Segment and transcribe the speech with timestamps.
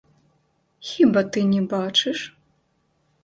[0.91, 2.19] Хіба ты не бачыш?